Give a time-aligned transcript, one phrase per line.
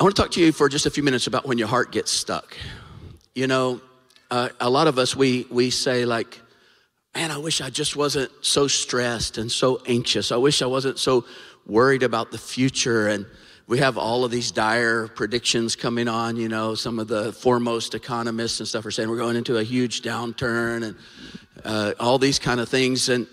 [0.00, 1.90] I want to talk to you for just a few minutes about when your heart
[1.90, 2.56] gets stuck.
[3.34, 3.80] You know,
[4.30, 6.40] uh, a lot of us, we, we say, like,
[7.16, 10.30] man, I wish I just wasn't so stressed and so anxious.
[10.30, 11.24] I wish I wasn't so
[11.66, 13.08] worried about the future.
[13.08, 13.26] And
[13.66, 16.36] we have all of these dire predictions coming on.
[16.36, 19.64] You know, some of the foremost economists and stuff are saying we're going into a
[19.64, 20.96] huge downturn and
[21.64, 23.08] uh, all these kind of things.
[23.08, 23.26] And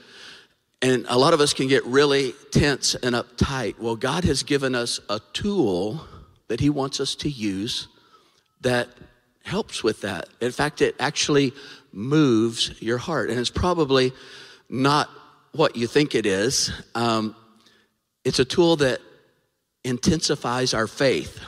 [0.82, 3.77] and a lot of us can get really tense and uptight.
[3.77, 6.07] Well, God has given us a tool
[6.48, 7.88] that He wants us to use
[8.62, 8.90] that
[9.44, 10.27] helps with that.
[10.41, 11.54] In fact, it actually
[11.91, 13.30] moves your heart.
[13.30, 14.12] And it's probably
[14.70, 15.09] not
[15.52, 16.71] what you think it is.
[16.95, 17.35] Um,
[18.23, 18.99] it's a tool that
[19.84, 21.40] intensifies our faith.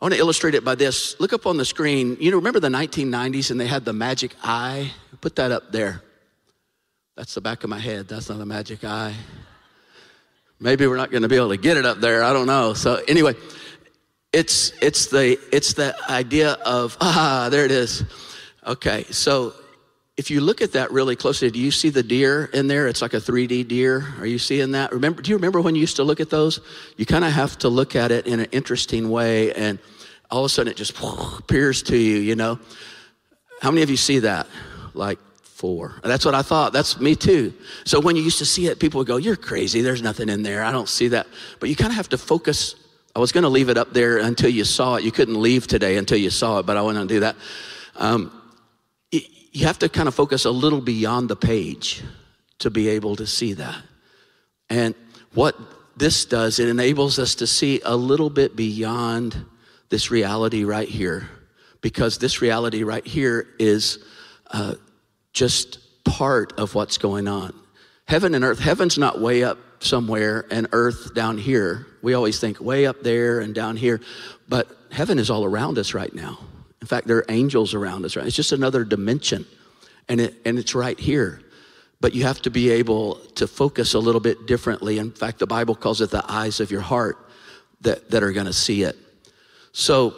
[0.00, 1.18] I want to illustrate it by this.
[1.20, 2.16] Look up on the screen.
[2.20, 4.92] You know, remember the 1990s and they had the magic eye?
[5.20, 6.02] Put that up there.
[7.16, 8.08] That's the back of my head.
[8.08, 9.14] That's not a magic eye.
[10.60, 12.22] Maybe we're not going to be able to get it up there.
[12.22, 12.74] I don't know.
[12.74, 13.34] So anyway,
[14.32, 18.04] it's it's the it's the idea of ah there it is.
[18.66, 19.54] Okay, so
[20.18, 22.88] if you look at that really closely, do you see the deer in there?
[22.88, 24.06] It's like a 3D deer.
[24.18, 24.92] Are you seeing that?
[24.92, 25.22] Remember?
[25.22, 26.60] Do you remember when you used to look at those?
[26.98, 29.78] You kind of have to look at it in an interesting way, and
[30.30, 30.94] all of a sudden it just
[31.38, 32.18] appears to you.
[32.18, 32.58] You know,
[33.62, 34.46] how many of you see that?
[34.92, 35.18] Like
[35.60, 36.00] four.
[36.02, 36.72] That's what I thought.
[36.72, 37.52] That's me too.
[37.84, 39.82] So when you used to see it, people would go, You're crazy.
[39.82, 40.64] There's nothing in there.
[40.64, 41.26] I don't see that.
[41.60, 42.76] But you kind of have to focus.
[43.14, 45.04] I was going to leave it up there until you saw it.
[45.04, 47.36] You couldn't leave today until you saw it, but I to do that.
[47.96, 48.32] Um,
[49.52, 52.02] you have to kind of focus a little beyond the page
[52.60, 53.82] to be able to see that.
[54.70, 54.94] And
[55.34, 55.56] what
[55.96, 59.44] this does, it enables us to see a little bit beyond
[59.88, 61.28] this reality right here,
[61.80, 63.98] because this reality right here is
[64.52, 64.74] uh,
[65.32, 67.54] just part of what's going on.
[68.06, 71.86] Heaven and earth, heaven's not way up somewhere and earth down here.
[72.02, 74.00] We always think way up there and down here,
[74.48, 76.38] but heaven is all around us right now.
[76.80, 78.26] In fact, there are angels around us, right?
[78.26, 79.46] It's just another dimension,
[80.08, 81.40] and, it, and it's right here.
[82.00, 84.98] But you have to be able to focus a little bit differently.
[84.98, 87.18] In fact, the Bible calls it the eyes of your heart
[87.82, 88.96] that, that are going to see it.
[89.72, 90.14] So,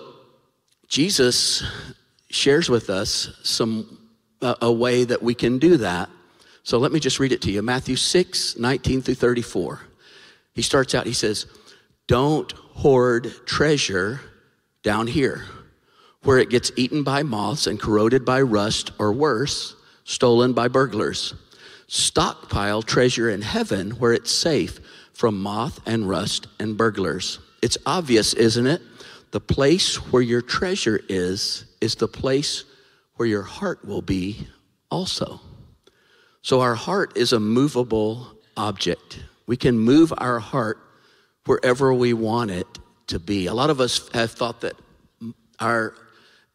[0.86, 1.64] Jesus
[2.30, 3.98] shares with us some
[4.42, 6.10] a, a way that we can do that.
[6.64, 9.80] So let me just read it to you Matthew 6, 19 through 34.
[10.52, 11.46] He starts out, he says,
[12.06, 14.20] Don't hoard treasure
[14.82, 15.44] down here
[16.22, 21.34] where it gets eaten by moths and corroded by rust or worse, stolen by burglars.
[21.88, 24.78] Stockpile treasure in heaven where it's safe
[25.12, 27.38] from moth and rust and burglars.
[27.60, 28.82] It's obvious, isn't it?
[29.32, 32.64] The place where your treasure is, is the place
[33.16, 34.46] where your heart will be
[34.90, 35.40] also.
[36.42, 39.20] So, our heart is a movable object.
[39.46, 40.78] We can move our heart
[41.46, 42.66] wherever we want it
[43.08, 43.46] to be.
[43.46, 44.74] A lot of us have thought that
[45.60, 45.94] our,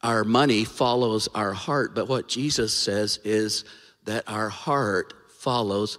[0.01, 3.65] our money follows our heart, but what Jesus says is
[4.05, 5.97] that our heart follows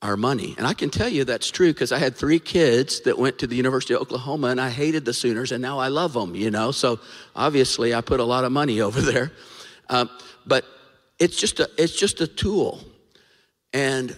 [0.00, 0.54] our money.
[0.56, 3.46] And I can tell you that's true because I had three kids that went to
[3.46, 6.50] the University of Oklahoma and I hated the Sooners and now I love them, you
[6.50, 6.70] know?
[6.70, 7.00] So
[7.34, 9.32] obviously I put a lot of money over there.
[9.88, 10.10] Um,
[10.46, 10.64] but
[11.18, 12.80] it's just a it's just a tool,
[13.72, 14.16] and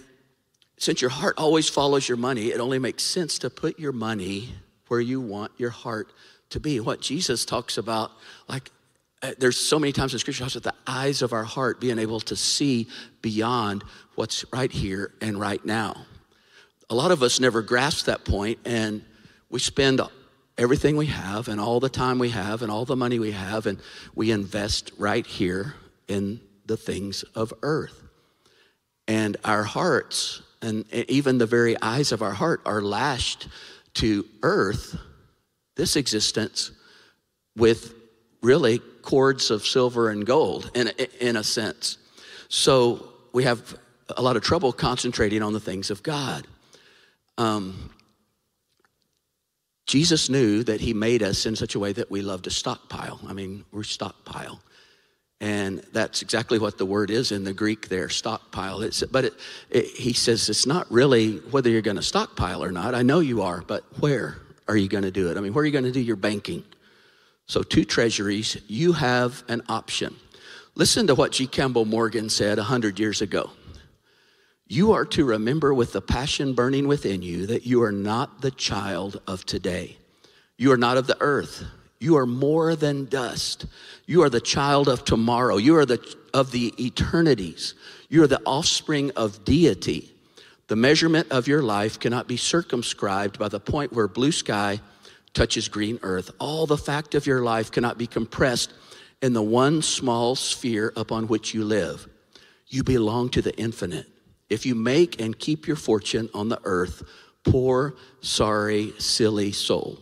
[0.77, 4.49] since your heart always follows your money, it only makes sense to put your money
[4.87, 6.11] where you want your heart
[6.49, 6.79] to be.
[6.79, 8.11] What Jesus talks about,
[8.47, 8.71] like
[9.21, 11.99] uh, there's so many times in scripture talks about the eyes of our heart being
[11.99, 12.87] able to see
[13.21, 13.83] beyond
[14.15, 16.05] what's right here and right now.
[16.89, 19.03] A lot of us never grasp that point and
[19.49, 20.01] we spend
[20.61, 23.65] everything we have and all the time we have and all the money we have,
[23.65, 23.79] and
[24.13, 25.73] we invest right here
[26.07, 28.03] in the things of earth.
[29.07, 33.47] And our hearts, and even the very eyes of our heart, are lashed
[33.95, 34.95] to earth,
[35.75, 36.71] this existence,
[37.57, 37.95] with
[38.43, 40.89] really cords of silver and gold in,
[41.19, 41.97] in a sense.
[42.49, 43.77] So we have
[44.15, 46.45] a lot of trouble concentrating on the things of God.
[47.37, 47.89] Um,
[49.85, 53.19] Jesus knew that he made us in such a way that we love to stockpile.
[53.27, 54.61] I mean, we're stockpile.
[55.41, 58.83] And that's exactly what the word is in the Greek there, stockpile.
[58.83, 59.33] It's, but it,
[59.71, 62.93] it, he says it's not really whether you're going to stockpile or not.
[62.93, 65.37] I know you are, but where are you going to do it?
[65.37, 66.63] I mean, where are you going to do your banking?
[67.47, 70.15] So, two treasuries, you have an option.
[70.75, 71.47] Listen to what G.
[71.47, 73.49] Campbell Morgan said 100 years ago.
[74.71, 78.51] You are to remember with the passion burning within you that you are not the
[78.51, 79.97] child of today.
[80.57, 81.65] You are not of the earth.
[81.99, 83.65] You are more than dust.
[84.05, 85.57] You are the child of tomorrow.
[85.57, 85.99] You are the,
[86.33, 87.73] of the eternities.
[88.07, 90.09] You are the offspring of deity.
[90.67, 94.79] The measurement of your life cannot be circumscribed by the point where blue sky,
[95.33, 96.31] touches green earth.
[96.39, 98.71] All the fact of your life cannot be compressed
[99.21, 102.07] in the one small sphere upon which you live.
[102.69, 104.07] You belong to the infinite.
[104.51, 107.03] If you make and keep your fortune on the earth,
[107.45, 109.97] poor, sorry, silly soul,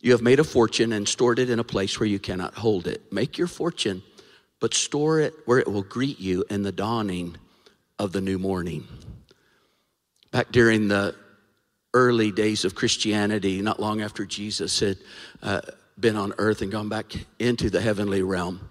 [0.00, 2.88] you have made a fortune and stored it in a place where you cannot hold
[2.88, 3.12] it.
[3.12, 4.02] Make your fortune,
[4.58, 7.36] but store it where it will greet you in the dawning
[8.00, 8.88] of the new morning.
[10.32, 11.14] Back during the
[11.94, 14.98] early days of Christianity, not long after Jesus had
[15.44, 15.60] uh,
[16.00, 18.68] been on earth and gone back into the heavenly realm,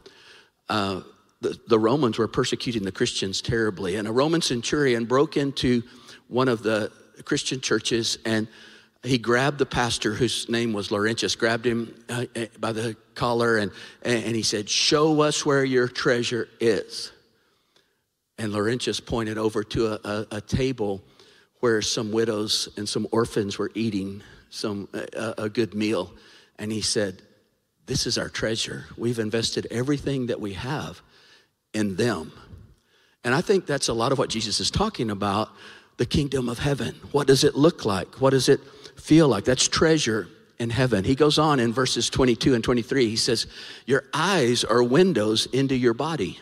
[0.67, 0.99] uh,
[1.41, 3.95] the, the Romans were persecuting the Christians terribly.
[3.95, 5.83] And a Roman centurion broke into
[6.27, 6.91] one of the
[7.25, 8.47] Christian churches and
[9.03, 13.57] he grabbed the pastor whose name was Laurentius, grabbed him uh, uh, by the collar,
[13.57, 13.71] and,
[14.03, 17.11] and he said, Show us where your treasure is.
[18.37, 21.01] And Laurentius pointed over to a, a, a table
[21.61, 26.13] where some widows and some orphans were eating some a, a good meal.
[26.59, 27.23] And he said,
[27.87, 28.85] This is our treasure.
[28.97, 31.01] We've invested everything that we have
[31.73, 32.31] in them.
[33.23, 35.49] And I think that's a lot of what Jesus is talking about
[35.97, 36.95] the kingdom of heaven.
[37.11, 38.19] What does it look like?
[38.19, 38.59] What does it
[39.01, 39.43] feel like.
[39.43, 40.27] That's treasure
[40.59, 41.03] in heaven.
[41.03, 43.09] He goes on in verses 22 and 23.
[43.09, 43.47] He says,
[43.85, 46.39] Your eyes are windows into your body.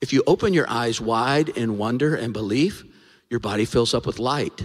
[0.00, 2.84] If you open your eyes wide in wonder and belief,
[3.30, 4.62] your body fills up with light.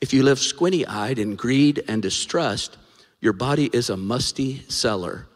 [0.00, 2.76] If you live squinty eyed in greed and distrust,
[3.20, 5.26] your body is a musty cellar.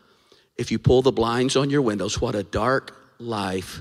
[0.57, 3.81] If you pull the blinds on your windows, what a dark life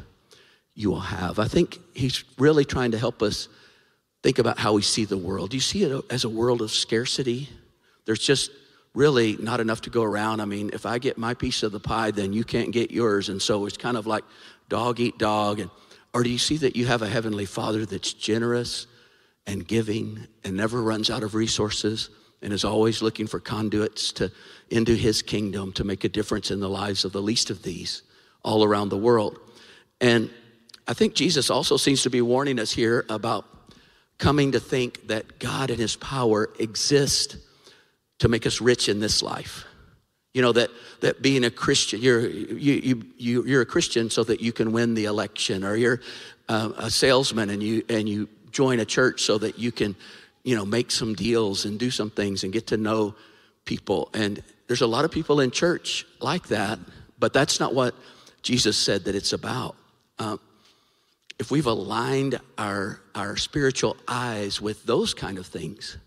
[0.77, 1.39] you will have.
[1.39, 3.49] I think he's really trying to help us
[4.21, 5.49] think about how we see the world.
[5.49, 7.49] Do you see it as a world of scarcity?
[8.05, 8.51] There's just
[8.93, 10.39] really not enough to go around.
[10.39, 13.29] I mean, if I get my piece of the pie, then you can't get yours.
[13.29, 14.23] And so it's kind of like
[14.69, 15.59] dog eat dog.
[15.59, 15.71] And,
[16.13, 18.85] or do you see that you have a heavenly father that's generous
[19.47, 22.11] and giving and never runs out of resources
[22.43, 24.31] and is always looking for conduits to
[24.69, 28.03] into his kingdom to make a difference in the lives of the least of these
[28.43, 29.39] all around the world.
[29.99, 30.29] And
[30.87, 33.45] I think Jesus also seems to be warning us here about
[34.17, 37.37] coming to think that God and His power exist
[38.19, 39.65] to make us rich in this life.
[40.33, 40.69] You know, that,
[41.01, 44.71] that being a Christian, you're, you, you, you, you're a Christian so that you can
[44.71, 46.01] win the election, or you're
[46.47, 49.95] uh, a salesman and you, and you join a church so that you can,
[50.43, 53.15] you know, make some deals and do some things and get to know
[53.65, 54.09] people.
[54.13, 56.79] And there's a lot of people in church like that,
[57.19, 57.95] but that's not what
[58.41, 59.75] Jesus said that it's about.
[60.19, 60.39] Um,
[61.39, 65.97] if we've aligned our, our spiritual eyes with those kind of things,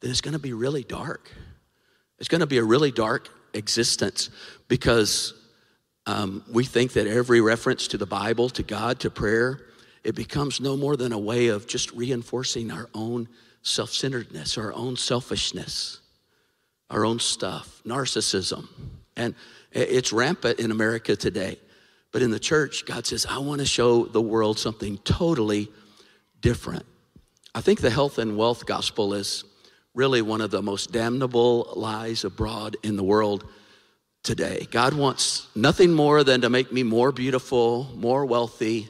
[0.00, 1.30] then it's going to be really dark.
[2.18, 4.30] It's going to be a really dark existence
[4.68, 5.34] because
[6.06, 9.60] um, we think that every reference to the Bible, to God, to prayer,
[10.02, 13.28] it becomes no more than a way of just reinforcing our own
[13.62, 16.00] self centeredness, our own selfishness,
[16.90, 18.66] our own stuff, narcissism.
[19.16, 19.34] And
[19.70, 21.58] it's rampant in America today.
[22.12, 25.70] But in the church, God says, I want to show the world something totally
[26.40, 26.84] different.
[27.54, 29.44] I think the health and wealth gospel is
[29.94, 33.46] really one of the most damnable lies abroad in the world
[34.22, 34.66] today.
[34.70, 38.88] God wants nothing more than to make me more beautiful, more wealthy,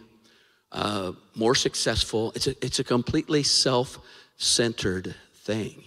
[0.71, 2.33] uh, more successful.
[2.35, 3.99] It's a, it's a completely self
[4.37, 5.85] centered thing.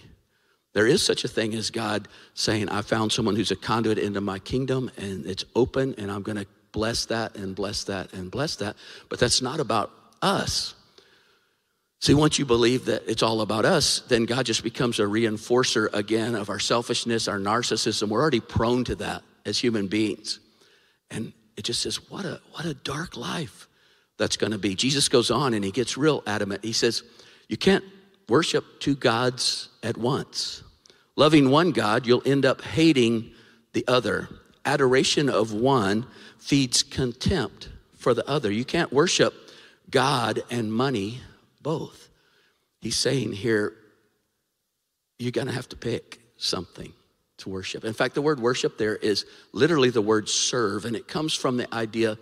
[0.74, 4.20] There is such a thing as God saying, I found someone who's a conduit into
[4.20, 8.30] my kingdom and it's open and I'm going to bless that and bless that and
[8.30, 8.76] bless that.
[9.08, 9.90] But that's not about
[10.20, 10.74] us.
[12.02, 15.88] See, once you believe that it's all about us, then God just becomes a reinforcer
[15.94, 18.08] again of our selfishness, our narcissism.
[18.08, 20.38] We're already prone to that as human beings.
[21.10, 23.68] And it just says, what a, what a dark life
[24.18, 24.74] that's going to be.
[24.74, 26.62] Jesus goes on and he gets real adamant.
[26.62, 27.02] He says,
[27.48, 27.84] You can't
[28.28, 30.62] worship two gods at once.
[31.16, 33.32] Loving one God, you'll end up hating
[33.72, 34.28] the other.
[34.66, 36.06] Adoration of one
[36.38, 38.50] feeds contempt for the other.
[38.50, 39.32] You can't worship
[39.90, 41.20] God and money
[41.62, 42.08] both.
[42.80, 43.72] He's saying here,
[45.18, 46.92] you're going to have to pick something
[47.38, 47.84] to worship.
[47.84, 51.56] In fact, the word worship there is literally the word serve, and it comes from
[51.56, 52.18] the idea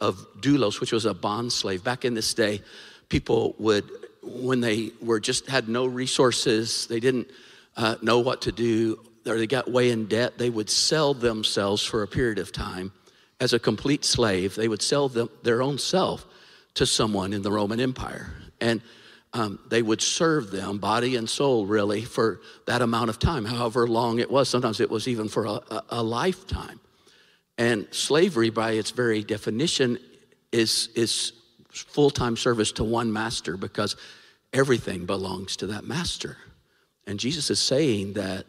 [0.00, 1.84] of doulos, which was a bond slave.
[1.84, 2.62] Back in this day,
[3.08, 3.90] people would,
[4.22, 7.28] when they were just had no resources, they didn't
[7.76, 8.98] uh, know what to do,
[9.28, 12.92] or they got way in debt, they would sell themselves for a period of time
[13.40, 14.54] as a complete slave.
[14.54, 16.26] They would sell them, their own self
[16.74, 18.32] to someone in the Roman Empire.
[18.60, 18.80] And
[19.32, 23.86] um, they would serve them, body and soul, really, for that amount of time, however
[23.86, 24.48] long it was.
[24.48, 26.80] Sometimes it was even for a, a, lifetime.
[27.58, 29.98] And slavery, by its very definition,
[30.50, 31.32] is, is
[31.70, 33.96] full time service to one master because
[34.52, 36.36] everything belongs to that master.
[37.06, 38.46] And Jesus is saying that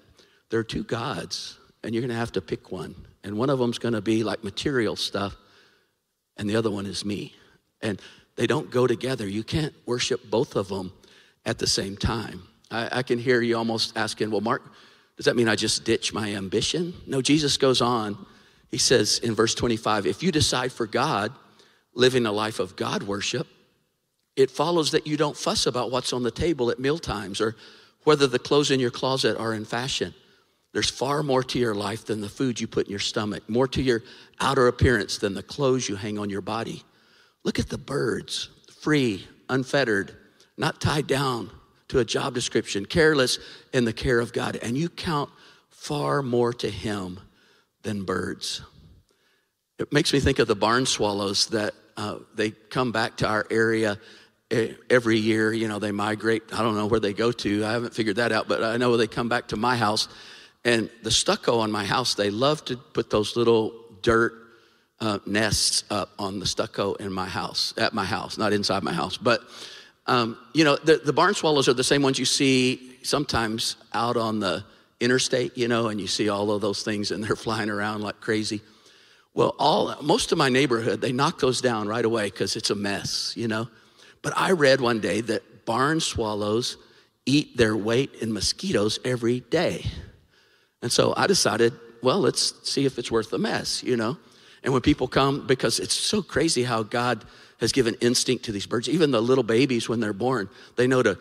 [0.50, 2.96] there are two gods and you're going to have to pick one.
[3.24, 5.36] And one of them's going to be like material stuff,
[6.38, 7.36] and the other one is me.
[7.82, 8.02] And
[8.36, 9.28] they don't go together.
[9.28, 10.94] You can't worship both of them
[11.46, 12.44] at the same time.
[12.72, 14.64] I, I can hear you almost asking, well, Mark,
[15.18, 16.94] does that mean I just ditch my ambition?
[17.06, 18.26] No, Jesus goes on.
[18.72, 21.34] He says in verse 25, if you decide for God,
[21.94, 23.48] living a life of God worship,
[24.36, 27.58] it follows that you don't fuss about what's on the table at meal times or
[28.06, 30.14] whether the clothes in your closet are in fashion.
[30.72, 33.68] There's far more to your life than the food you put in your stomach, more
[33.70, 34.04] to your
[34.40, 36.84] outer appearance than the clothes you hang on your body.
[37.44, 38.50] Look at the birds,
[38.82, 40.16] free, unfettered,
[40.58, 41.50] not tied down
[41.88, 43.40] to a job description, careless
[43.74, 45.32] in the care of God, and you count
[45.70, 47.20] far more to Him
[47.82, 48.62] than birds.
[49.80, 53.48] It makes me think of the barn swallows that uh, they come back to our
[53.50, 53.98] area
[54.90, 55.52] every year.
[55.54, 56.44] You know, they migrate.
[56.54, 57.66] I don't know where they go to.
[57.66, 60.10] I haven't figured that out, but I know they come back to my house
[60.66, 64.34] and the stucco on my house, they love to put those little dirt
[65.00, 68.92] uh, nests up on the stucco in my house, at my house, not inside my
[68.92, 69.18] house.
[69.18, 69.42] But,
[70.08, 74.18] um, you know, the, the barn swallows are the same ones you see sometimes out
[74.18, 74.66] on the
[75.00, 78.20] interstate, you know, and you see all of those things and they're flying around like
[78.20, 78.62] crazy.
[79.34, 82.76] Well, all most of my neighborhood, they knock those down right away because it's a
[82.76, 83.70] mess, you know.
[84.22, 86.78] But I read one day that barn swallows
[87.26, 89.86] eat their weight in mosquitoes every day.
[90.82, 94.18] And so I decided, well, let's see if it's worth the mess, you know?
[94.64, 97.24] And when people come, because it's so crazy how God
[97.60, 101.04] has given instinct to these birds, even the little babies when they're born, they know
[101.04, 101.18] to,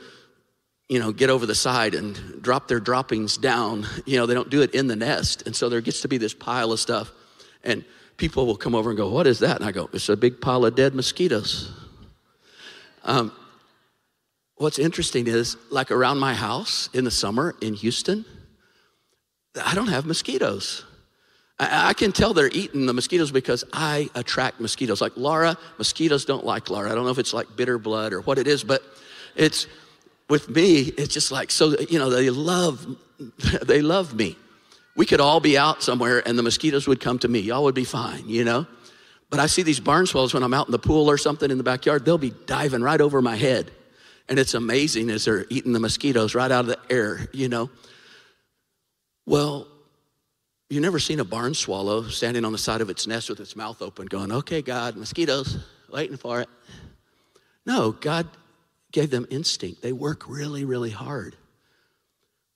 [0.88, 3.86] you know, get over the side and drop their droppings down.
[4.06, 5.42] You know, they don't do it in the nest.
[5.46, 7.10] And so there gets to be this pile of stuff.
[7.64, 7.84] And
[8.16, 9.56] people will come over and go, What is that?
[9.56, 11.72] And I go, It's a big pile of dead mosquitoes.
[13.04, 13.32] Um,
[14.56, 18.24] what's interesting is, like around my house in the summer in Houston,
[19.64, 20.84] I don't have mosquitoes.
[21.58, 25.00] I, I, can tell they're eating the mosquitoes because I attract mosquitoes.
[25.00, 26.90] Like Laura, mosquitoes don't like Laura.
[26.90, 28.82] I don't know if it's like bitter blood or what it is, but
[29.34, 29.66] it's
[30.28, 32.86] with me, it's just like so, you know, they love
[33.62, 34.36] they love me.
[34.96, 37.40] We could all be out somewhere and the mosquitoes would come to me.
[37.40, 38.66] Y'all would be fine, you know?
[39.30, 41.58] But I see these barn swallows when I'm out in the pool or something in
[41.58, 43.70] the backyard, they'll be diving right over my head.
[44.28, 47.70] And it's amazing as they're eating the mosquitoes right out of the air, you know?
[49.28, 49.66] Well,
[50.70, 53.54] you never seen a barn swallow standing on the side of its nest with its
[53.54, 55.58] mouth open, going, Okay, God, mosquitoes,
[55.92, 56.48] waiting for it.
[57.66, 58.26] No, God
[58.90, 59.82] gave them instinct.
[59.82, 61.36] They work really, really hard.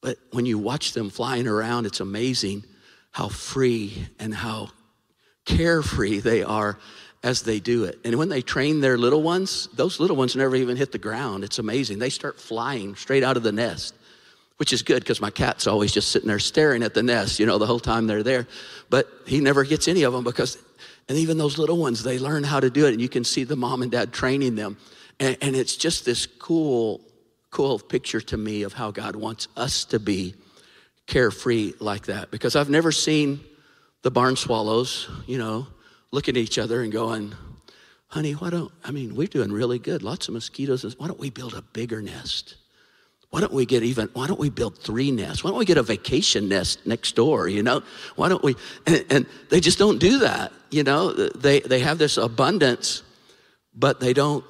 [0.00, 2.64] But when you watch them flying around, it's amazing
[3.10, 4.70] how free and how
[5.44, 6.78] carefree they are
[7.22, 7.98] as they do it.
[8.02, 11.44] And when they train their little ones, those little ones never even hit the ground.
[11.44, 11.98] It's amazing.
[11.98, 13.94] They start flying straight out of the nest
[14.56, 17.46] which is good because my cat's always just sitting there staring at the nest, you
[17.46, 18.46] know, the whole time they're there.
[18.90, 20.58] But he never gets any of them because,
[21.08, 22.92] and even those little ones, they learn how to do it.
[22.92, 24.76] And you can see the mom and dad training them.
[25.18, 27.00] And, and it's just this cool,
[27.50, 30.34] cool picture to me of how God wants us to be
[31.06, 32.30] carefree like that.
[32.30, 33.40] Because I've never seen
[34.02, 35.66] the barn swallows, you know,
[36.10, 37.34] looking at each other and going,
[38.08, 40.02] honey, why don't, I mean, we're doing really good.
[40.02, 40.84] Lots of mosquitoes.
[40.98, 42.56] Why don't we build a bigger nest?
[43.32, 45.42] Why don't we get even why don't we build three nests?
[45.42, 47.82] Why don't we get a vacation nest next door you know?
[48.14, 51.14] Why don't we and, and, they just don't do that you know?
[51.14, 53.02] They they have this abundance
[53.74, 54.44] but they don't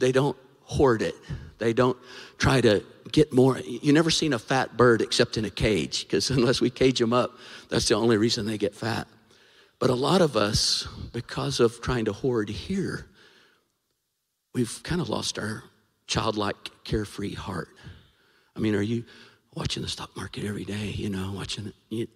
[0.00, 1.14] they don't hoard it.
[1.58, 1.96] They don't
[2.36, 3.60] try to get more.
[3.60, 7.12] You never seen a fat bird except in a cage because unless we cage them
[7.12, 7.38] up
[7.68, 9.06] that's the only reason they get fat.
[9.78, 13.06] But a lot of us because of trying to hoard here
[14.52, 15.62] we've kind of lost our
[16.08, 17.68] childlike carefree heart
[18.56, 19.04] I mean, are you
[19.54, 21.74] watching the stock market every day, you know, watching it?
[21.88, 22.08] You,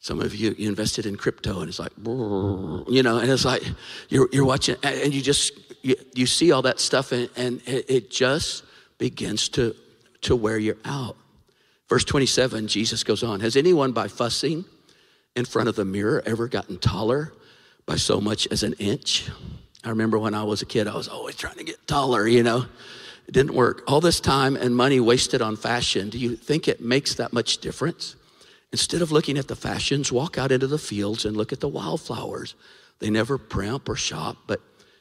[0.00, 3.62] some of you, you invested in crypto and it's like, you know, and it's like
[4.08, 8.10] you're, you're watching and you just, you, you see all that stuff and, and it
[8.10, 8.64] just
[8.98, 9.76] begins to,
[10.22, 11.16] to wear you out.
[11.88, 14.64] Verse 27, Jesus goes on Has anyone by fussing
[15.36, 17.32] in front of the mirror ever gotten taller
[17.86, 19.28] by so much as an inch?
[19.84, 22.42] I remember when I was a kid, I was always trying to get taller, you
[22.42, 22.66] know.
[23.26, 23.82] It didn't work.
[23.86, 27.58] All this time and money wasted on fashion, do you think it makes that much
[27.58, 28.16] difference?
[28.72, 31.68] Instead of looking at the fashions, walk out into the fields and look at the
[31.68, 32.54] wildflowers.
[32.98, 34.60] They never primp or shop, but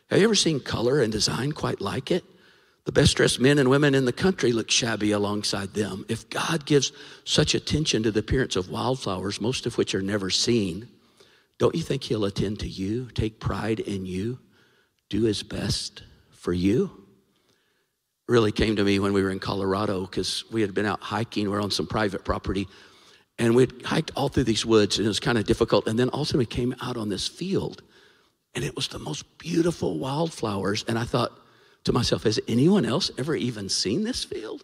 [0.10, 2.26] have you ever seen color and design quite like it?
[2.84, 6.06] The best dressed men and women in the country look shabby alongside them.
[6.10, 6.92] If God gives
[7.24, 10.90] such attention to the appearance of wildflowers, most of which are never seen,
[11.60, 14.40] don't you think He'll attend to you, take pride in you,
[15.10, 17.01] do His best for you?
[18.32, 21.50] Really came to me when we were in Colorado because we had been out hiking.
[21.50, 22.68] We are on some private property.
[23.38, 25.88] And we'd hiked all through these woods, and it was kind of difficult.
[25.88, 27.82] And then all of a sudden, we came out on this field,
[28.56, 30.86] and it was the most beautiful wildflowers.
[30.88, 31.32] And I thought
[31.84, 34.64] to myself, has anyone else ever even seen this field?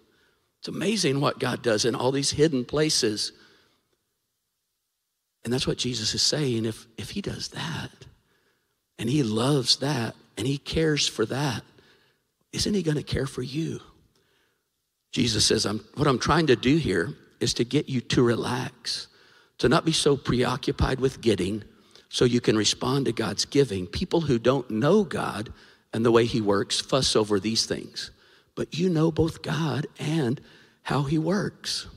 [0.60, 3.32] It's amazing what God does in all these hidden places.
[5.44, 6.66] And that's what Jesus is saying.
[6.66, 7.92] If, if He does that,
[9.00, 11.64] and He loves that, and He cares for that,
[12.54, 13.80] isn't He going to care for you?
[15.12, 19.08] Jesus says, I'm, What I'm trying to do here is to get you to relax,
[19.60, 21.64] to not be so preoccupied with getting
[22.10, 23.88] so you can respond to God's giving.
[23.88, 25.52] People who don't know God
[25.94, 28.12] and the way He works fuss over these things,
[28.56, 30.42] but you know both God and
[30.84, 31.88] how He works.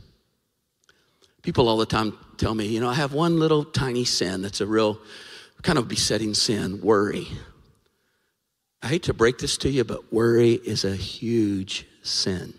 [1.42, 4.60] People all the time tell me, you know, I have one little tiny sin that's
[4.60, 4.98] a real
[5.62, 7.28] kind of besetting sin worry.
[8.82, 12.54] I hate to break this to you, but worry is a huge sin.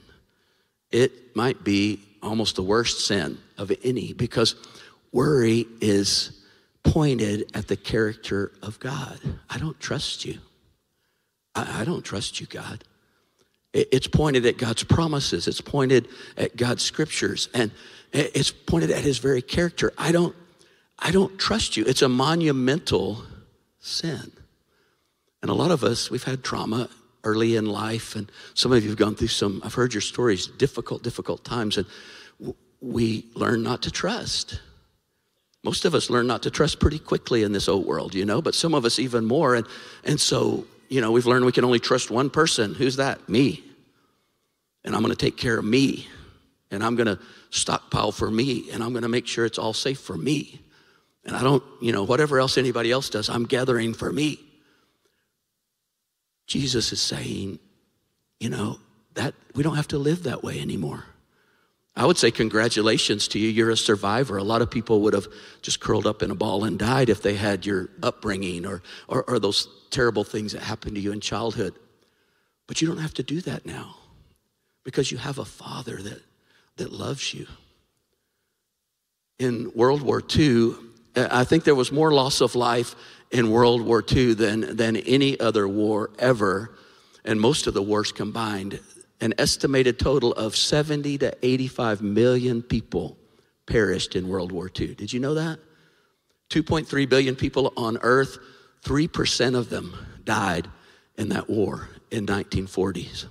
[0.92, 4.56] It might be almost the worst sin of any because
[5.12, 6.42] worry is
[6.84, 9.20] pointed at the character of God.
[9.50, 10.40] I don't trust you.
[11.56, 12.84] I, I don't trust you, God.
[13.74, 17.72] It, it's pointed at God's promises, it's pointed at God's scriptures, and
[18.14, 19.94] it's pointed at his very character.
[19.98, 20.36] I don't,
[21.00, 21.86] I don't trust you.
[21.86, 23.24] It's a monumental
[23.80, 24.32] sin.
[25.42, 26.90] And a lot of us, we've had trauma
[27.24, 30.48] early in life, and some of you have gone through some, I've heard your stories,
[30.48, 31.86] difficult, difficult times, and
[32.82, 34.60] we learn not to trust.
[35.64, 38.42] Most of us learn not to trust pretty quickly in this old world, you know,
[38.42, 39.54] but some of us even more.
[39.54, 39.68] And,
[40.04, 42.74] and so, you know, we've learned we can only trust one person.
[42.74, 43.30] Who's that?
[43.30, 43.64] Me.
[44.84, 46.08] And I'm going to take care of me.
[46.72, 47.20] And I'm going to
[47.52, 48.72] stockpile for me.
[48.72, 50.60] And I'm going to make sure it's all safe for me.
[51.26, 54.40] And I don't, you know, whatever else anybody else does, I'm gathering for me.
[56.52, 57.60] Jesus is saying,
[58.42, 58.78] you know,
[59.14, 61.06] that we don't have to live that way anymore.
[61.96, 63.48] I would say, congratulations to you.
[63.48, 64.36] You're a survivor.
[64.36, 65.28] A lot of people would have
[65.62, 69.24] just curled up in a ball and died if they had your upbringing or, or,
[69.30, 71.74] or those terrible things that happened to you in childhood.
[72.68, 73.96] But you don't have to do that now
[74.84, 76.22] because you have a father that,
[76.76, 77.48] that loves you.
[79.40, 80.74] In World War II,
[81.16, 82.94] I think there was more loss of life
[83.32, 86.76] in World War II than, than any other war ever,
[87.24, 88.80] and most of the wars combined.
[89.22, 93.18] An estimated total of 70 to 85 million people
[93.66, 94.96] perished in World War II.
[94.96, 95.60] Did you know that?
[96.50, 98.38] 2.3 billion people on earth,
[98.84, 100.68] 3% of them died
[101.18, 103.28] in that war in 1940s.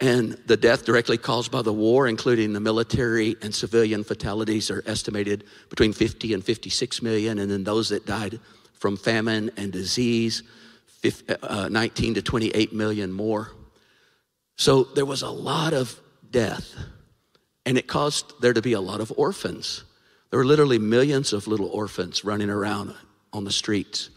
[0.00, 4.82] And the death directly caused by the war, including the military and civilian fatalities, are
[4.86, 7.38] estimated between 50 and 56 million.
[7.38, 8.40] And then those that died
[8.84, 10.42] from famine and disease,
[11.42, 13.50] uh, 19 to 28 million more.
[14.56, 15.98] So there was a lot of
[16.30, 16.74] death,
[17.64, 19.84] and it caused there to be a lot of orphans.
[20.28, 22.94] There were literally millions of little orphans running around
[23.32, 24.10] on the streets.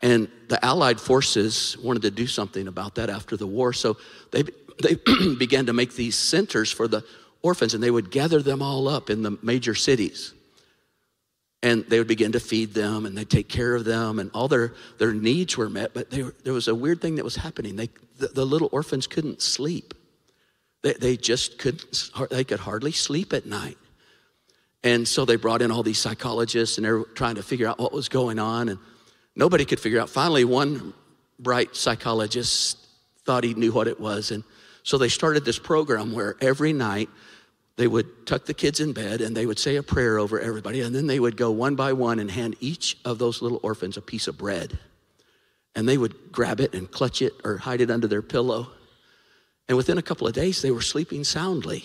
[0.00, 3.98] And the Allied forces wanted to do something about that after the war, so
[4.32, 4.44] they,
[4.82, 4.94] they
[5.38, 7.04] began to make these centers for the
[7.42, 10.32] orphans, and they would gather them all up in the major cities
[11.62, 14.48] and they would begin to feed them and they'd take care of them and all
[14.48, 17.76] their, their needs were met but were, there was a weird thing that was happening.
[17.76, 19.94] They, the, the little orphans couldn't sleep.
[20.82, 23.76] They, they just couldn't they could hardly sleep at night.
[24.82, 27.78] And so they brought in all these psychologists and they were trying to figure out
[27.78, 28.78] what was going on and
[29.36, 30.08] nobody could figure out.
[30.08, 30.94] Finally one
[31.38, 32.78] bright psychologist
[33.24, 34.44] thought he knew what it was and
[34.82, 37.10] so they started this program where every night
[37.80, 40.82] they would tuck the kids in bed and they would say a prayer over everybody.
[40.82, 43.96] And then they would go one by one and hand each of those little orphans
[43.96, 44.78] a piece of bread.
[45.74, 48.68] And they would grab it and clutch it or hide it under their pillow.
[49.66, 51.84] And within a couple of days, they were sleeping soundly.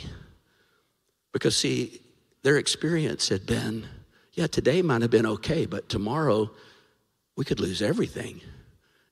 [1.31, 2.01] Because, see,
[2.43, 3.87] their experience had been
[4.33, 6.51] yeah, today might have been okay, but tomorrow
[7.37, 8.41] we could lose everything.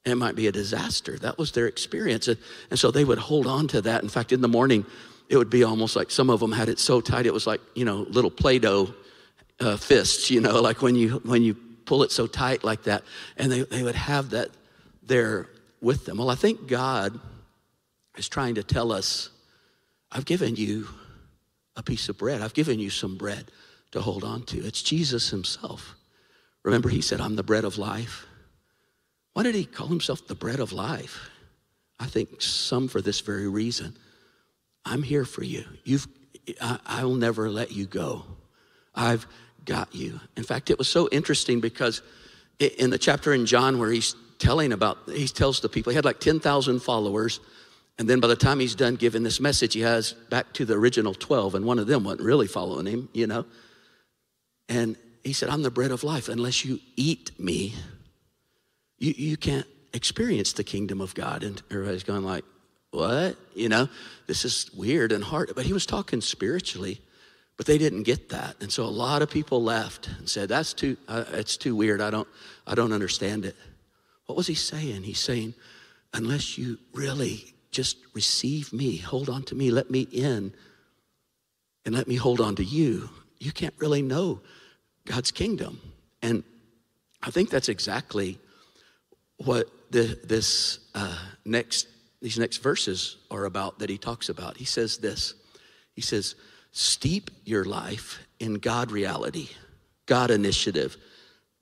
[0.03, 1.17] And it might be a disaster.
[1.17, 2.27] That was their experience.
[2.27, 2.37] And,
[2.69, 4.03] and so they would hold on to that.
[4.03, 4.85] In fact, in the morning,
[5.29, 7.62] it would be almost like some of them had it so tight it was like
[7.75, 8.93] you know little play-doh
[9.59, 11.55] uh, fists you know like when you when you
[11.86, 13.03] pull it so tight like that
[13.38, 14.49] and they, they would have that
[15.01, 15.49] there
[15.81, 16.17] with them.
[16.17, 17.19] Well i think god
[18.17, 19.29] is trying to tell us
[20.12, 20.88] i've given you
[21.75, 22.41] a piece of bread.
[22.41, 23.49] I've given you some bread
[23.93, 24.63] to hold on to.
[24.63, 25.95] It's jesus himself.
[26.63, 28.25] Remember he said i'm the bread of life.
[29.33, 31.29] Why did he call himself the bread of life?
[31.99, 33.95] I think some for this very reason
[34.85, 35.65] I'm here for you.
[35.83, 36.07] You've,
[36.61, 38.23] I, I will never let you go.
[38.95, 39.25] I've
[39.65, 40.19] got you.
[40.35, 42.01] In fact, it was so interesting because
[42.59, 46.05] in the chapter in John where he's telling about, he tells the people, he had
[46.05, 47.39] like 10,000 followers.
[47.97, 50.73] And then by the time he's done giving this message, he has back to the
[50.73, 53.45] original 12, and one of them wasn't really following him, you know.
[54.67, 56.27] And he said, I'm the bread of life.
[56.27, 57.75] Unless you eat me,
[58.97, 61.43] you, you can't experience the kingdom of God.
[61.43, 62.43] And everybody's going like,
[62.93, 63.36] what?
[63.56, 63.89] You know,
[64.27, 65.51] this is weird and hard.
[65.56, 67.01] But he was talking spiritually,
[67.58, 68.56] but they didn't get that.
[68.62, 72.01] And so a lot of people left and said, that's too, uh, it's too weird.
[72.01, 72.27] I don't,
[72.67, 73.56] I don't understand it.
[74.27, 75.03] What was he saying?
[75.03, 75.56] He's saying,
[76.13, 80.53] unless you really just receive me, hold on to me, let me in,
[81.86, 84.39] and let me hold on to you, you can't really know
[85.06, 85.82] God's kingdom.
[86.21, 86.43] And
[87.23, 88.38] I think that's exactly
[89.38, 91.88] what the, this uh, next
[92.23, 94.55] these next verses are about that he talks about.
[94.57, 95.36] He says this.
[95.93, 96.36] He says,
[96.71, 99.49] "Steep your life in God reality,
[100.05, 100.95] God initiative,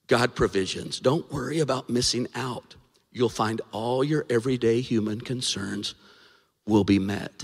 [0.06, 1.00] God provisions.
[1.00, 2.76] Don't worry about missing out.
[3.12, 5.95] You'll find all your everyday human concerns
[6.67, 7.43] will be met."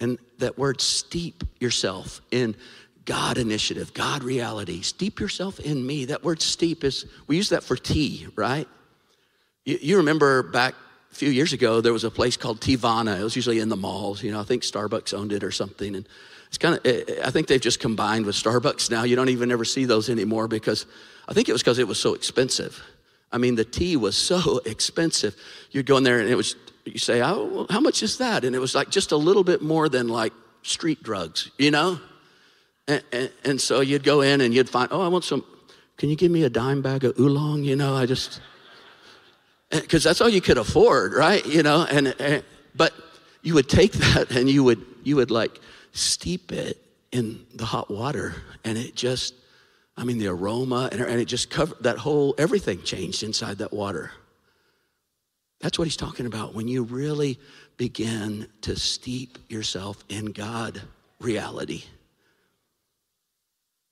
[0.00, 2.56] And that word steep yourself in
[3.04, 4.80] God initiative, God reality.
[4.80, 6.06] Steep yourself in me.
[6.06, 8.66] That word steep is, we use that for tea, right?
[9.64, 10.74] You, you remember back
[11.16, 13.18] a few years ago, there was a place called Teavana.
[13.18, 14.22] It was usually in the malls.
[14.22, 15.96] You know, I think Starbucks owned it or something.
[15.96, 16.06] And
[16.48, 19.04] it's kind of, eh, eh, I think they've just combined with Starbucks now.
[19.04, 20.84] You don't even ever see those anymore because
[21.26, 22.82] I think it was because it was so expensive.
[23.32, 25.34] I mean, the tea was so expensive.
[25.70, 28.44] You'd go in there and it was, you say, oh, how much is that?
[28.44, 31.98] And it was like just a little bit more than like street drugs, you know?
[32.88, 35.44] And, and, and, so you'd go in and you'd find, oh, I want some,
[35.96, 37.64] can you give me a dime bag of oolong?
[37.64, 38.40] You know, I just,
[39.70, 41.44] because that's all you could afford, right?
[41.44, 42.92] You know, and, and, but
[43.42, 45.60] you would take that and you would, you would like
[45.92, 49.34] steep it in the hot water and it just,
[49.96, 53.72] I mean, the aroma and, and it just covered that whole, everything changed inside that
[53.72, 54.12] water.
[55.60, 57.38] That's what he's talking about when you really
[57.76, 60.82] begin to steep yourself in God
[61.20, 61.84] reality.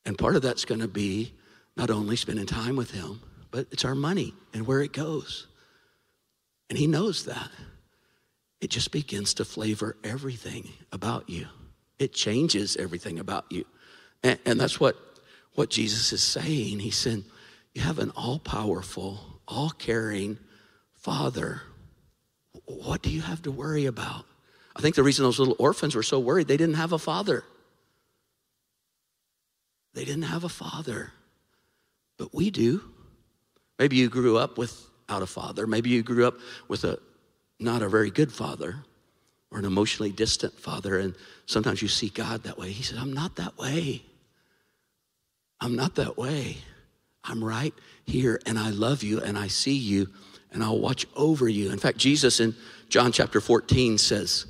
[0.07, 1.33] And part of that's going to be
[1.77, 5.47] not only spending time with Him, but it's our money and where it goes.
[6.75, 7.53] And He knows that.
[8.61, 11.47] It just begins to flavor everything about you,
[12.01, 13.65] it changes everything about you.
[14.25, 14.97] And, and that's what,
[15.55, 16.81] what Jesus is saying.
[16.81, 17.23] He said,
[17.75, 20.37] You have an all powerful, all caring
[20.95, 21.63] Father.
[22.65, 24.25] What do you have to worry about?
[24.75, 27.45] I think the reason those little orphans were so worried, they didn't have a father.
[29.93, 31.13] They didn't have a father,
[32.19, 32.83] but we do.
[33.79, 34.59] Maybe you grew up
[35.07, 35.67] without a father.
[35.67, 36.39] Maybe you grew up
[36.69, 36.99] with a
[37.61, 38.77] not a very good father
[39.51, 41.15] or an emotionally distant father, and
[41.47, 42.71] sometimes you see God that way.
[42.71, 44.03] He said, I'm not that way.
[45.61, 46.59] I'm not that way.
[47.23, 47.73] I'm right
[48.05, 50.09] here, and I love you, and I see you,
[50.51, 51.71] and I'll watch over you.
[51.71, 52.55] In fact, Jesus in
[52.89, 54.47] John chapter 14 says,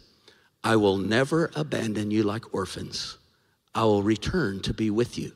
[0.64, 3.19] I will never abandon you like orphans.
[3.75, 5.33] I will return to be with you.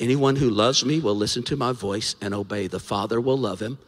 [0.00, 2.66] Anyone who loves me will listen to my voice and obey.
[2.66, 3.78] The Father will love him,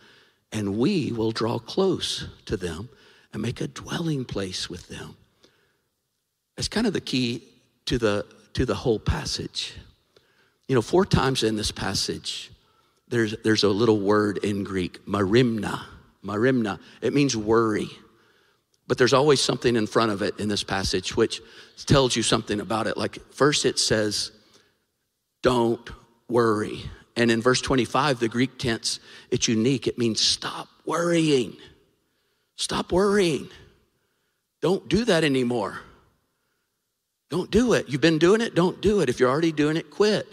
[0.53, 2.89] and we will draw close to them
[3.33, 5.17] and make a dwelling place with them.
[6.57, 7.45] That's kind of the key
[7.87, 9.75] to the, to the whole passage.
[10.69, 12.51] You know, four times in this passage,
[13.09, 15.83] there's, there's a little word in Greek, merimna.
[16.25, 16.79] Merimna.
[17.01, 17.89] It means worry.
[18.87, 21.41] But there's always something in front of it in this passage which
[21.87, 22.97] tells you something about it.
[22.97, 24.33] Like, first it says,
[25.43, 25.89] don't
[26.29, 26.83] worry.
[27.17, 29.87] And in verse 25, the Greek tense, it's unique.
[29.87, 31.57] It means stop worrying.
[32.57, 33.49] Stop worrying.
[34.61, 35.81] Don't do that anymore.
[37.31, 37.89] Don't do it.
[37.89, 39.09] You've been doing it, don't do it.
[39.09, 40.27] If you're already doing it, quit.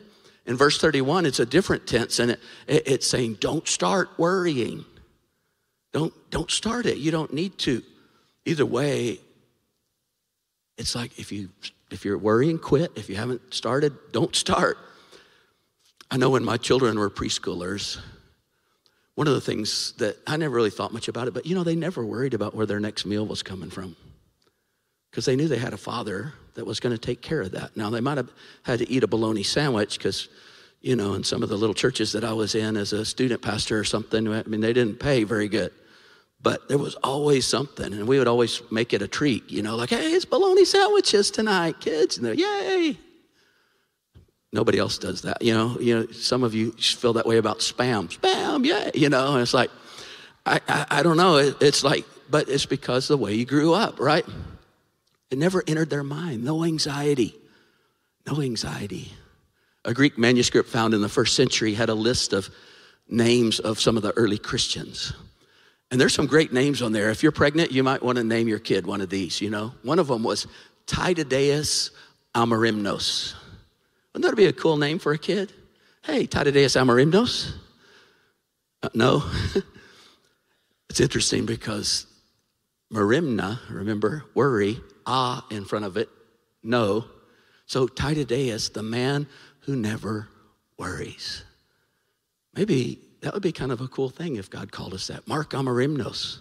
[0.45, 4.85] In verse 31, it's a different tense, and it, it, it's saying, don't start worrying.
[5.93, 6.97] Don't, don't start it.
[6.97, 7.83] You don't need to.
[8.45, 9.19] Either way,
[10.77, 11.49] it's like if you
[11.89, 12.91] if you're worrying, quit.
[12.95, 14.77] If you haven't started, don't start.
[16.09, 17.99] I know when my children were preschoolers,
[19.15, 21.63] one of the things that I never really thought much about it, but you know,
[21.63, 23.95] they never worried about where their next meal was coming from
[25.09, 27.75] because they knew they had a father that was going to take care of that.
[27.75, 28.31] Now, they might have
[28.63, 30.29] had to eat a bologna sandwich because,
[30.81, 33.41] you know, in some of the little churches that I was in as a student
[33.41, 35.71] pastor or something, I mean, they didn't pay very good.
[36.39, 39.75] But there was always something, and we would always make it a treat, you know,
[39.75, 42.17] like, hey, it's bologna sandwiches tonight, kids.
[42.17, 42.99] And they're, yay.
[44.53, 45.77] Nobody else does that, you know.
[45.79, 48.07] You know, some of you feel that way about spam.
[48.07, 49.33] Spam, yeah, you know.
[49.33, 49.69] And it's like,
[50.45, 51.37] I, I, I don't know.
[51.37, 54.25] It, it's like, but it's because the way you grew up, right?
[55.29, 56.43] It never entered their mind.
[56.43, 57.35] No anxiety.
[58.25, 59.11] No anxiety.
[59.83, 62.49] A Greek manuscript found in the first century had a list of
[63.09, 65.13] names of some of the early Christians.
[65.91, 67.09] And there's some great names on there.
[67.09, 69.73] If you're pregnant, you might want to name your kid one of these, you know.
[69.83, 70.47] One of them was
[70.85, 71.91] Titidaeus
[72.35, 73.33] Amarimnos.
[74.13, 75.53] Wouldn't that be a cool name for a kid?
[76.03, 77.53] Hey, Tadadeus Amarimnos?
[78.81, 79.23] Uh, no.
[80.89, 82.05] it's interesting because
[82.91, 86.09] Marimna, remember, worry, ah in front of it,
[86.63, 87.05] no.
[87.65, 89.27] So Titadeus, the man
[89.61, 90.29] who never
[90.77, 91.43] worries.
[92.53, 95.27] Maybe that would be kind of a cool thing if God called us that.
[95.27, 96.39] Mark Amarimnos.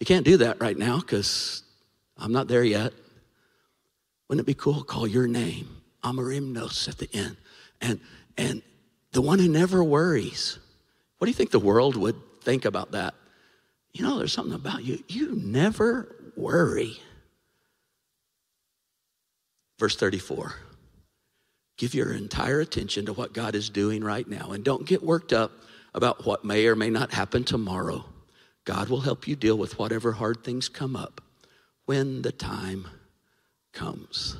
[0.00, 1.62] You can't do that right now because
[2.16, 2.92] I'm not there yet.
[4.28, 4.82] Wouldn't it be cool?
[4.82, 7.36] Call your name, Amarimnos, at the end.
[7.80, 8.00] And,
[8.36, 8.62] and
[9.12, 10.58] the one who never worries.
[11.18, 13.14] What do you think the world would think about that?
[13.92, 15.02] You know, there's something about you.
[15.08, 17.00] You never worry.
[19.78, 20.54] Verse 34
[21.76, 25.32] Give your entire attention to what God is doing right now and don't get worked
[25.32, 25.52] up
[25.94, 28.04] about what may or may not happen tomorrow.
[28.64, 31.22] God will help you deal with whatever hard things come up
[31.86, 32.88] when the time
[33.72, 34.36] comes.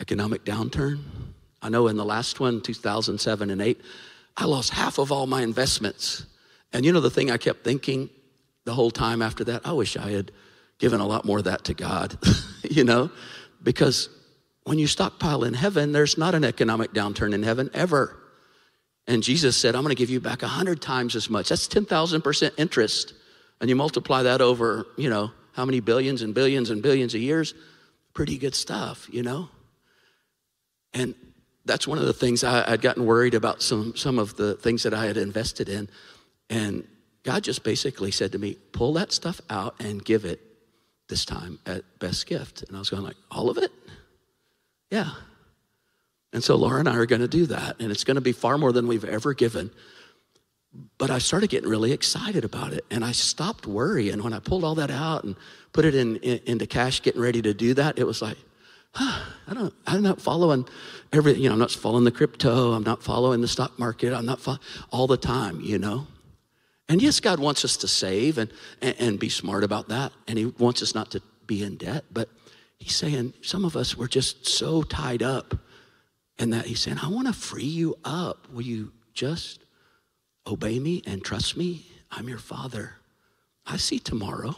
[0.00, 1.00] Economic downturn.
[1.62, 3.80] I know in the last one, 2007 and 8,
[4.36, 6.26] I lost half of all my investments.
[6.72, 8.08] And you know the thing I kept thinking
[8.64, 9.66] the whole time after that?
[9.66, 10.32] I wish I had
[10.78, 12.18] given a lot more of that to God,
[12.70, 13.10] you know?
[13.62, 14.08] Because
[14.64, 18.16] when you stockpile in heaven, there's not an economic downturn in heaven ever.
[19.06, 21.48] And Jesus said, I'm going to give you back a hundred times as much.
[21.50, 23.14] That's 10,000% interest.
[23.60, 27.20] And you multiply that over, you know, how many billions and billions and billions of
[27.20, 27.52] years?
[28.14, 29.48] Pretty good stuff, you know?
[30.92, 31.14] And
[31.64, 34.82] that's one of the things I, would gotten worried about some, some of the things
[34.82, 35.88] that I had invested in.
[36.48, 36.86] And
[37.22, 40.40] God just basically said to me, pull that stuff out and give it
[41.08, 42.62] this time at best gift.
[42.62, 43.70] And I was going like, all of it?
[44.90, 45.10] Yeah.
[46.32, 47.80] And so Laura and I are going to do that.
[47.80, 49.70] And it's going to be far more than we've ever given.
[50.98, 52.84] But I started getting really excited about it.
[52.90, 54.22] And I stopped worrying.
[54.22, 55.36] When I pulled all that out and
[55.72, 58.38] put it in, in into cash, getting ready to do that, it was like,
[58.92, 60.66] huh, I don't, I'm not following
[61.12, 62.72] every, you know, I'm not following the crypto.
[62.72, 64.12] I'm not following the stock market.
[64.12, 64.58] I'm not fo-
[64.90, 66.06] all the time, you know.
[66.88, 68.50] And yes, God wants us to save and,
[68.82, 70.12] and, and be smart about that.
[70.26, 72.04] And He wants us not to be in debt.
[72.12, 72.28] But
[72.78, 75.54] He's saying, some of us, we're just so tied up
[76.38, 76.66] in that.
[76.66, 78.50] He's saying, I want to free you up.
[78.52, 79.60] Will you just
[80.46, 81.86] obey me and trust me?
[82.10, 82.94] I'm your father.
[83.66, 84.56] I see tomorrow.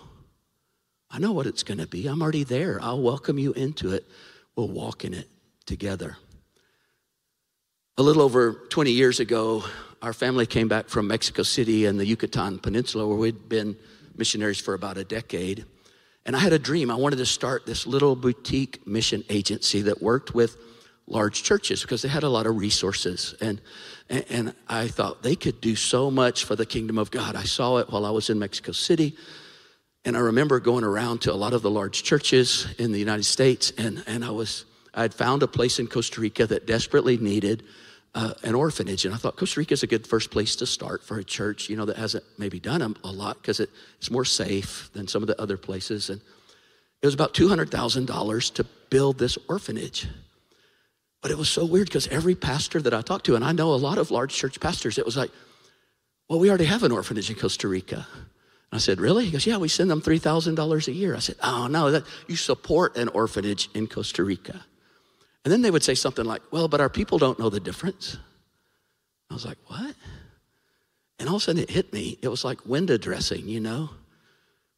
[1.15, 2.07] I know what it's going to be.
[2.07, 2.79] I'm already there.
[2.81, 4.07] I'll welcome you into it.
[4.57, 5.29] We'll walk in it
[5.67, 6.17] together.
[7.99, 9.63] A little over 20 years ago,
[10.01, 13.77] our family came back from Mexico City and the Yucatan Peninsula, where we'd been
[14.17, 15.67] missionaries for about a decade.
[16.25, 16.91] And I had a dream.
[16.91, 20.57] I wanted to start this little boutique mission agency that worked with
[21.07, 23.35] large churches because they had a lot of resources.
[23.39, 23.61] And,
[24.09, 27.37] and I thought they could do so much for the kingdom of God.
[27.37, 29.15] I saw it while I was in Mexico City.
[30.05, 33.25] And I remember going around to a lot of the large churches in the United
[33.25, 33.73] States.
[33.79, 37.63] And, and I was, I had found a place in Costa Rica that desperately needed
[38.15, 39.05] uh, an orphanage.
[39.05, 41.69] And I thought Costa Rica is a good first place to start for a church,
[41.69, 45.07] you know, that hasn't maybe done a, a lot because it, it's more safe than
[45.07, 46.11] some of the other places.
[46.11, 46.21] And
[47.01, 50.09] it was about $200,000 to build this orphanage.
[51.21, 53.73] But it was so weird because every pastor that I talked to, and I know
[53.73, 55.31] a lot of large church pastors, it was like,
[56.29, 58.07] well, we already have an orphanage in Costa Rica.
[58.73, 59.27] I said, really?
[59.27, 61.15] He goes, yeah, we send them $3,000 a year.
[61.15, 64.65] I said, oh, no, that, you support an orphanage in Costa Rica.
[65.45, 68.17] And then they would say something like, Well, but our people don't know the difference.
[69.31, 69.95] I was like, What?
[71.19, 72.19] And all of a sudden it hit me.
[72.23, 73.91] It was like window dressing, you know?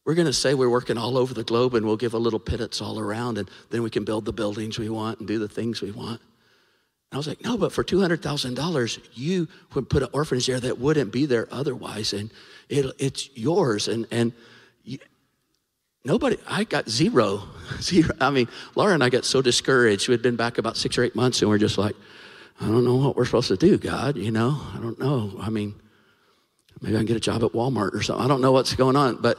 [0.04, 2.38] We're going to say we're working all over the globe and we'll give a little
[2.38, 5.48] pittance all around and then we can build the buildings we want and do the
[5.48, 6.20] things we want.
[6.20, 10.78] And I was like, no, but for $200,000, you would put an orphanage there that
[10.78, 12.12] wouldn't be there otherwise.
[12.12, 12.30] And
[12.68, 13.88] it, it's yours.
[13.88, 14.32] And, and
[16.06, 17.44] Nobody, I got zero,
[17.80, 18.14] zero.
[18.20, 20.08] I mean, Laura and I got so discouraged.
[20.08, 21.96] We'd been back about six or eight months and we're just like,
[22.60, 24.60] I don't know what we're supposed to do, God, you know?
[24.74, 25.32] I don't know.
[25.40, 25.74] I mean,
[26.82, 28.22] maybe I can get a job at Walmart or something.
[28.22, 29.16] I don't know what's going on.
[29.16, 29.38] But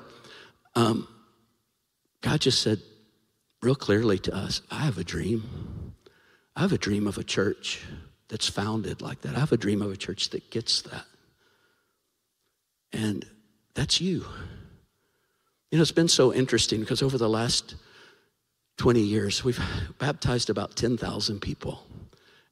[0.74, 1.08] um,
[2.22, 2.80] God just said
[3.62, 5.94] real clearly to us I have a dream.
[6.56, 7.84] I have a dream of a church
[8.28, 9.36] that's founded like that.
[9.36, 11.06] I have a dream of a church that gets that.
[12.94, 13.26] And
[13.74, 14.26] that's you.
[15.72, 17.76] You know, it's been so interesting because over the last
[18.78, 19.60] 20 years, we've
[20.00, 21.84] baptized about 10,000 people.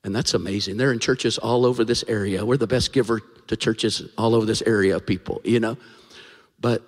[0.04, 0.78] And that's amazing.
[0.78, 2.46] They're in churches all over this area.
[2.46, 5.78] We're the best giver to churches all over this area of people, you know?
[6.60, 6.82] But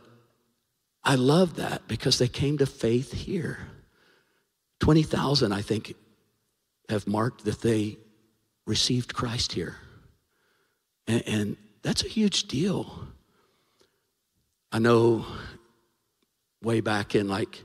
[1.03, 3.59] I love that because they came to faith here.
[4.79, 5.95] 20,000, I think,
[6.89, 7.97] have marked that they
[8.65, 9.77] received Christ here.
[11.07, 13.07] And, and that's a huge deal.
[14.71, 15.25] I know
[16.61, 17.63] way back in like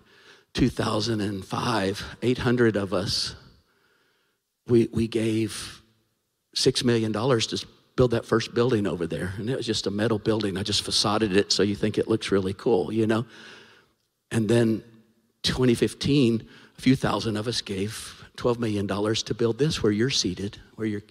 [0.54, 3.34] 2005, 800 of us
[4.70, 5.82] we, we gave
[6.56, 9.34] $6 million to build that first building over there.
[9.36, 10.56] And it was just a metal building.
[10.56, 13.26] I just facaded it so you think it looks really cool, you know?
[14.30, 14.82] And then
[15.42, 20.58] 2015, a few thousand of us gave $12 million to build this where you're seated,
[20.76, 21.02] where you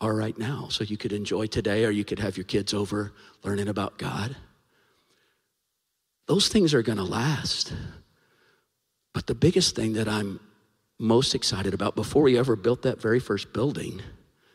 [0.00, 0.68] are right now.
[0.68, 4.36] So you could enjoy today or you could have your kids over learning about God.
[6.32, 7.74] Those things are going to last.
[9.12, 10.40] But the biggest thing that I'm
[10.98, 14.00] most excited about before we ever built that very first building,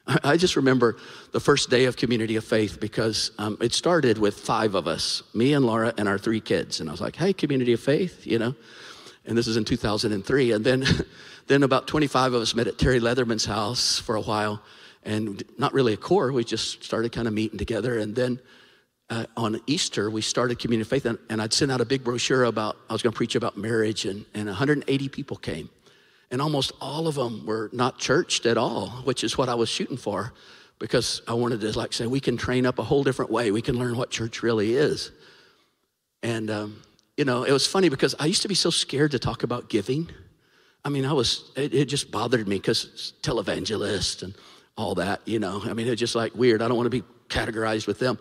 [0.07, 0.97] I just remember
[1.33, 5.21] the first day of Community of Faith because um, it started with five of us,
[5.35, 6.79] me and Laura and our three kids.
[6.79, 8.55] And I was like, hey, Community of Faith, you know?
[9.27, 10.53] And this is in 2003.
[10.53, 10.83] And then,
[11.45, 14.63] then about 25 of us met at Terry Leatherman's house for a while.
[15.03, 17.99] And not really a core, we just started kind of meeting together.
[17.99, 18.39] And then
[19.10, 21.06] uh, on Easter, we started Community of Faith.
[21.06, 23.58] And, and I'd sent out a big brochure about, I was going to preach about
[23.58, 25.70] marriage, and, and 180 people came.
[26.30, 29.70] And almost all of them were not churched at all, which is what I was
[29.70, 30.34] shooting for
[30.80, 33.52] because I wanted to like say we can train up a whole different way.
[33.52, 35.12] We can learn what church really is.
[36.24, 36.82] And um,
[37.15, 39.70] you know, it was funny because I used to be so scared to talk about
[39.70, 40.10] giving.
[40.86, 44.36] I mean, I was it, it just bothered me because televangelist and
[44.78, 45.22] all that.
[45.26, 46.62] You know, I mean, it's just like weird.
[46.62, 48.20] I don't want to be categorized with them.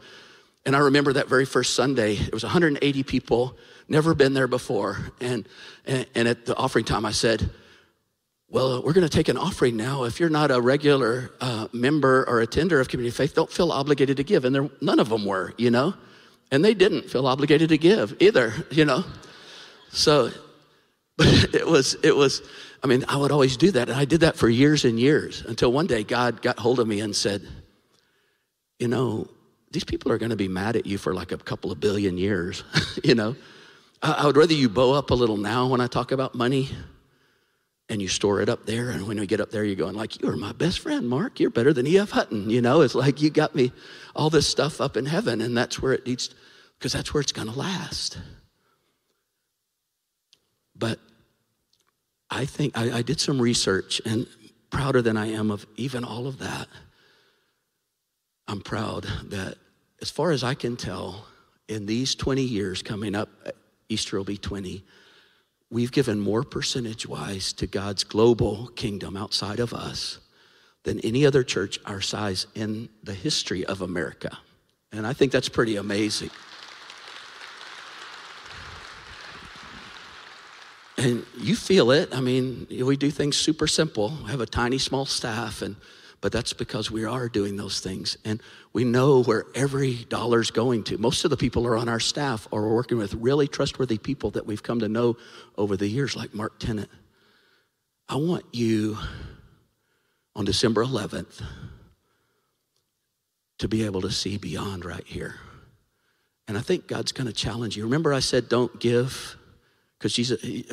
[0.67, 3.57] And I remember that very first Sunday, it was 180 people,
[3.89, 5.49] never been there before, and
[5.87, 7.49] and, and at the offering time, I said
[8.49, 10.05] well, we're going to take an offering now.
[10.05, 14.19] If you're not a regular uh, member or attender of Community Faith, don't feel obligated
[14.19, 14.45] to give.
[14.45, 15.95] And there, none of them were, you know,
[16.53, 19.05] and they didn't feel obligated to give either, you know.
[19.91, 20.31] So,
[21.19, 22.43] but it was, it was,
[22.85, 23.89] I mean, I would always do that.
[23.89, 26.87] And I did that for years and years until one day God got hold of
[26.87, 27.43] me and said,
[28.79, 29.29] you know,
[29.77, 32.17] these people are going to be mad at you for like a couple of billion
[32.17, 32.65] years,
[33.05, 33.37] you know.
[34.01, 36.71] I, I would rather you bow up a little now when I talk about money
[37.91, 38.89] and you store it up there.
[38.89, 41.41] And when we get up there, you're going like, "You are my best friend, Mark.
[41.41, 42.09] You're better than E.F.
[42.13, 43.71] Hutton." You know, it's like you got me
[44.15, 46.35] all this stuff up in heaven, and that's where it needs,
[46.79, 48.17] because that's where it's going to last.
[50.75, 51.01] But
[52.31, 54.27] I think I, I did some research, and
[54.71, 56.67] prouder than I am of even all of that,
[58.49, 59.59] I'm proud that,
[60.01, 61.27] as far as I can tell,
[61.69, 63.51] in these 20 years coming up, uh,
[63.89, 64.85] Easter will be 20
[65.71, 70.19] we've given more percentage wise to God's global kingdom outside of us
[70.85, 74.39] than any other church our size in the history of America.
[74.93, 76.31] And I think that's pretty amazing.
[80.99, 82.15] And you feel it.
[82.15, 84.17] I mean, we do things super simple.
[84.25, 85.77] We have a tiny, small staff, and
[86.21, 88.41] but that's because we are doing those things and
[88.73, 90.99] we know where every dollar's going to.
[90.99, 94.31] Most of the people are on our staff or we're working with really trustworthy people
[94.33, 95.17] that we've come to know
[95.57, 96.91] over the years, like Mark Tennant.
[98.09, 98.99] I want you
[100.35, 101.43] on December 11th
[103.59, 105.37] to be able to see beyond right here.
[106.49, 107.85] And I think God's going to challenge you.
[107.85, 109.37] Remember, I said, don't give,
[109.99, 110.19] because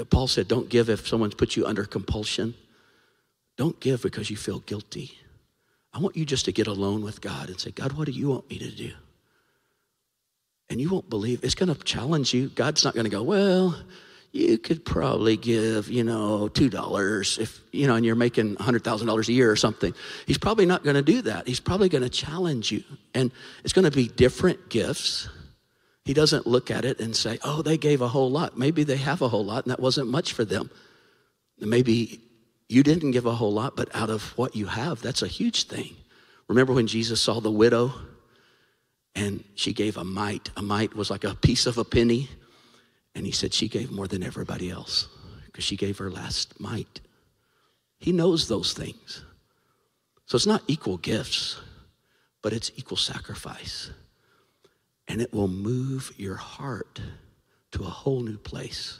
[0.10, 2.54] Paul said, don't give if someone's put you under compulsion.
[3.58, 5.18] Don't give because you feel guilty.
[5.94, 8.30] I want you just to get alone with God and say, God, what do you
[8.30, 8.92] want me to do?
[10.70, 11.44] And you won't believe.
[11.44, 12.50] It's going to challenge you.
[12.50, 13.76] God's not going to go, well,
[14.32, 19.32] you could probably give, you know, $2 if, you know, and you're making $100,000 a
[19.32, 19.94] year or something.
[20.26, 21.48] He's probably not going to do that.
[21.48, 22.84] He's probably going to challenge you.
[23.14, 23.32] And
[23.64, 25.30] it's going to be different gifts.
[26.06, 28.58] He doesn't look at it and say, oh, they gave a whole lot.
[28.58, 30.72] Maybe they have a whole lot and that wasn't much for them.
[31.60, 32.20] Maybe
[32.74, 35.68] you didn't give a whole lot, but out of what you have, that's a huge
[35.68, 35.96] thing.
[36.48, 37.94] Remember when Jesus saw the widow
[39.16, 40.50] and she gave a mite?
[40.58, 42.30] A mite was like a piece of a penny.
[43.16, 45.08] And he said she gave more than everybody else
[45.46, 47.00] because she gave her last mite.
[48.00, 49.24] He knows those things.
[50.26, 51.60] So it's not equal gifts,
[52.42, 53.92] but it's equal sacrifice.
[55.08, 57.00] And it will move your heart
[57.74, 59.00] to a whole new place.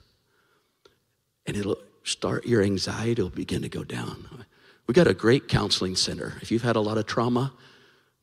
[1.48, 4.46] And it'll start your anxiety will begin to go down.
[4.88, 6.34] We got a great counseling center.
[6.42, 7.54] If you've had a lot of trauma,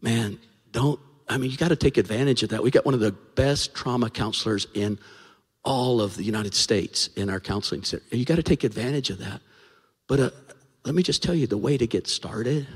[0.00, 0.38] man,
[0.70, 2.62] don't I mean you got to take advantage of that.
[2.62, 4.98] We got one of the best trauma counselors in
[5.64, 8.04] all of the United States in our counseling center.
[8.10, 9.40] You got to take advantage of that.
[10.06, 10.30] But uh,
[10.84, 12.66] let me just tell you the way to get started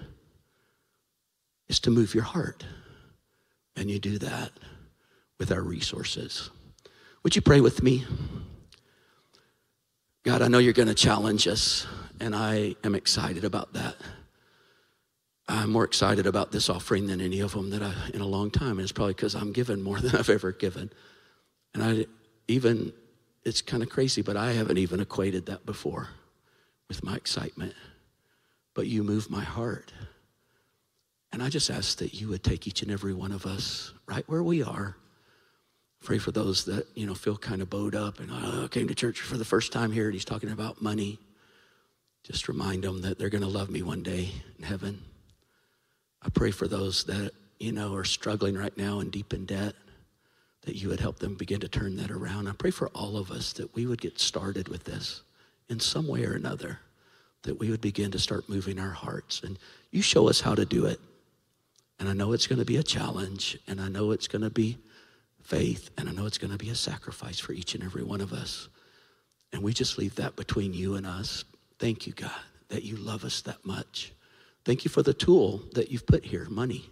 [1.68, 2.64] is to move your heart.
[3.76, 4.53] And you do that
[5.39, 6.51] with our resources.
[7.22, 8.05] Would you pray with me?
[10.25, 11.87] God, I know you're going to challenge us,
[12.18, 13.95] and I am excited about that.
[15.47, 18.51] I'm more excited about this offering than any of them that I in a long
[18.51, 20.91] time, and it's probably because I'm given more than I've ever given.
[21.75, 22.07] And I
[22.49, 22.93] even
[23.45, 26.09] it's kind of crazy, but I haven't even equated that before
[26.89, 27.75] with my excitement.
[28.75, 29.93] but you move my heart.
[31.33, 34.25] And I just ask that you would take each and every one of us right
[34.29, 34.97] where we are.
[36.05, 38.95] Pray for those that, you know, feel kind of bowed up and oh, came to
[38.95, 41.19] church for the first time here and he's talking about money.
[42.25, 44.29] Just remind them that they're going to love me one day
[44.59, 45.03] in heaven.
[46.21, 49.75] I pray for those that, you know, are struggling right now and deep in debt,
[50.63, 52.49] that you would help them begin to turn that around.
[52.49, 55.23] I pray for all of us that we would get started with this
[55.71, 56.81] in some way or another,
[57.45, 59.43] that we would begin to start moving our hearts.
[59.43, 59.59] And
[59.91, 61.01] you show us how to do it.
[61.99, 64.51] And I know it's going to be a challenge, and I know it's going to
[64.51, 64.77] be
[65.45, 68.20] faith, and I know it's going to be a sacrifice for each and every one
[68.20, 68.68] of us.
[69.53, 71.45] And we just leave that between you and us.
[71.78, 72.30] Thank you, God,
[72.68, 74.12] that you love us that much.
[74.64, 76.90] Thank you for the tool that you've put here, money,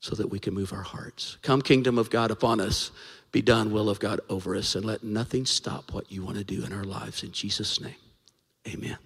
[0.00, 1.38] so that we can move our hearts.
[1.42, 2.90] Come, kingdom of God upon us.
[3.32, 6.44] Be done, will of God over us, and let nothing stop what you want to
[6.44, 7.22] do in our lives.
[7.22, 7.96] In Jesus' name,
[8.66, 8.98] amen.